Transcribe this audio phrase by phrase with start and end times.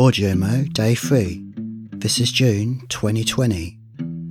[0.00, 0.34] Audio
[0.72, 1.44] Day 3.
[1.92, 3.78] This is June 2020.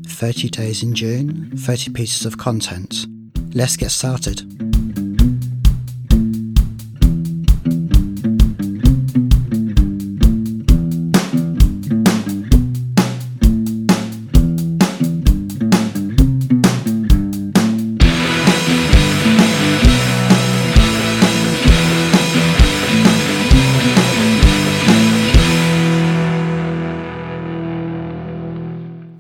[0.08, 3.06] 30 days in June, 30 pieces of content.
[3.54, 4.59] Let's get started.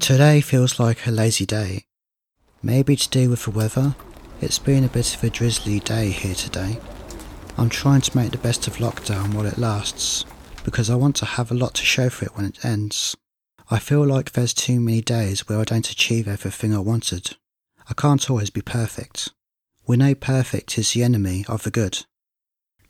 [0.09, 1.85] Today feels like a lazy day.
[2.63, 3.93] Maybe to do with the weather.
[4.41, 6.79] It's been a bit of a drizzly day here today.
[7.59, 10.25] I'm trying to make the best of lockdown while it lasts,
[10.63, 13.15] because I want to have a lot to show for it when it ends.
[13.69, 17.37] I feel like there's too many days where I don't achieve everything I wanted.
[17.87, 19.29] I can't always be perfect.
[19.85, 22.03] We know perfect is the enemy of the good.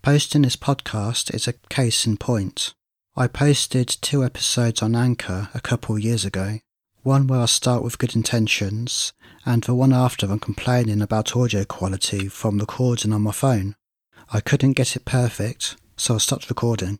[0.01, 2.73] Posting this podcast is a case in point.
[3.17, 6.59] I posted two episodes on Anchor a couple years ago
[7.09, 11.65] one where I start with good intentions, and the one after I'm complaining about audio
[11.65, 13.75] quality from recording on my phone.
[14.31, 16.99] I couldn't get it perfect, so I stopped recording.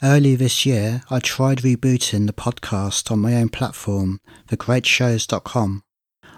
[0.00, 5.82] Early this year, I tried rebooting the podcast on my own platform, thegreatshows.com.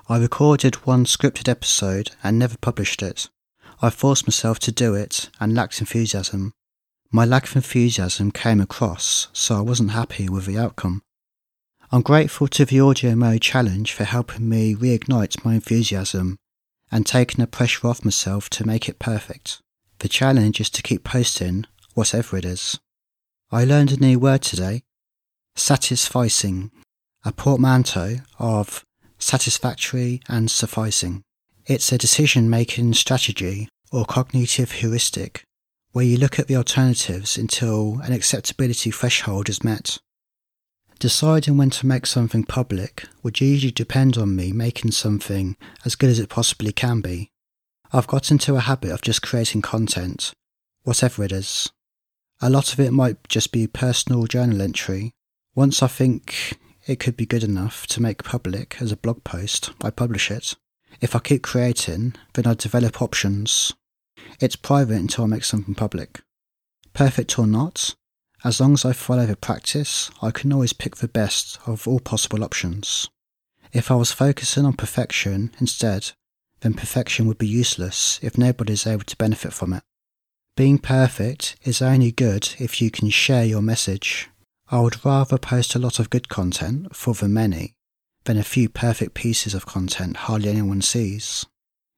[0.09, 3.29] I recorded one scripted episode and never published it.
[3.83, 6.55] I forced myself to do it and lacked enthusiasm.
[7.13, 11.03] My lack of enthusiasm came across, so I wasn't happy with the outcome.
[11.93, 16.39] I'm grateful to the Audio Mo Challenge for helping me reignite my enthusiasm
[16.91, 19.61] and taking the pressure off myself to make it perfect.
[19.99, 22.81] The challenge is to keep posting, whatever it is.
[23.53, 24.83] I learned a new word today
[25.57, 26.71] satisficing,
[27.25, 28.83] a portmanteau of
[29.19, 31.23] satisfactory and sufficing.
[31.67, 35.45] It's a decision making strategy or cognitive heuristic
[35.93, 39.99] where you look at the alternatives until an acceptability threshold is met.
[41.05, 46.09] Deciding when to make something public would usually depend on me making something as good
[46.09, 47.31] as it possibly can be.
[47.93, 50.33] I've got into a habit of just creating content,
[50.85, 51.71] whatever it is.
[52.41, 55.13] A lot of it might just be personal journal entry.
[55.55, 56.57] Once I think
[56.87, 60.57] it could be good enough to make public as a blog post, I publish it.
[61.03, 63.75] If I keep creating, then I develop options.
[64.41, 66.23] It's private until I make something public.
[66.95, 67.95] Perfect or not,
[68.45, 71.99] as long as I follow the practice, I can always pick the best of all
[71.99, 73.09] possible options.
[73.73, 76.13] If I was focusing on perfection instead,
[76.61, 79.83] then perfection would be useless if nobody is able to benefit from it.
[80.57, 84.29] Being perfect is only good if you can share your message.
[84.69, 87.75] I would rather post a lot of good content for the many
[88.25, 91.45] than a few perfect pieces of content hardly anyone sees.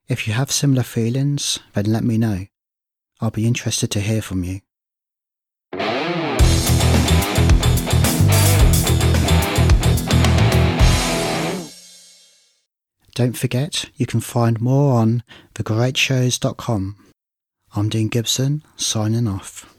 [0.09, 2.47] If you have similar feelings, then let me know.
[3.21, 4.61] I'll be interested to hear from you.
[13.17, 15.23] Don't forget, you can find more on
[15.55, 16.97] thegreatshows.com.
[17.75, 19.75] I'm Dean Gibson, signing off.